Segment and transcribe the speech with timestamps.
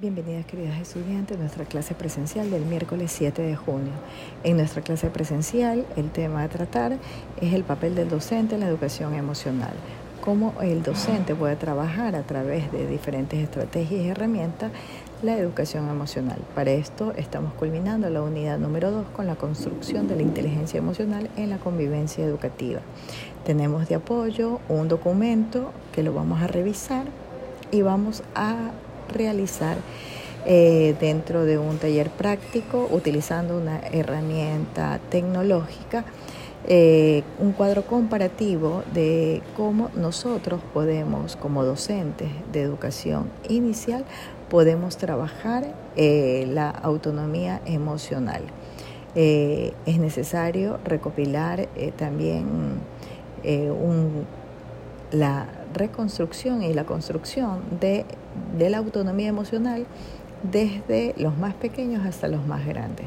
[0.00, 3.92] Bienvenidas queridas estudiantes a nuestra clase presencial del miércoles 7 de junio.
[4.44, 6.96] En nuestra clase presencial el tema a tratar
[7.38, 9.74] es el papel del docente en la educación emocional.
[10.22, 14.72] Cómo el docente puede trabajar a través de diferentes estrategias y herramientas
[15.22, 16.38] la educación emocional.
[16.54, 21.28] Para esto estamos culminando la unidad número 2 con la construcción de la inteligencia emocional
[21.36, 22.80] en la convivencia educativa.
[23.44, 27.04] Tenemos de apoyo un documento que lo vamos a revisar
[27.70, 28.70] y vamos a
[29.10, 29.78] realizar
[30.46, 36.04] eh, dentro de un taller práctico utilizando una herramienta tecnológica.
[36.66, 44.04] Eh, un cuadro comparativo de cómo nosotros podemos, como docentes de educación inicial,
[44.48, 48.42] podemos trabajar eh, la autonomía emocional.
[49.14, 52.80] es necesario recopilar también
[53.44, 54.26] un,
[55.10, 58.04] la reconstrucción y la construcción de,
[58.58, 59.86] de la autonomía emocional
[60.42, 63.06] desde los más pequeños hasta los más grandes.